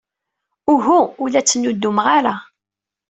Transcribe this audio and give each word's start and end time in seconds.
Uhu, 0.73 0.99
ur 1.21 1.27
la 1.29 1.41
ttnuddumeɣ 1.43 2.07
ara. 2.17 2.35